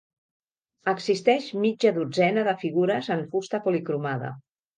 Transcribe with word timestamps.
Existeix 0.93 1.49
mitja 1.65 1.91
dotzena 1.99 2.47
de 2.49 2.55
figures 2.63 3.11
en 3.19 3.23
fusta 3.35 3.61
policromada. 3.69 4.35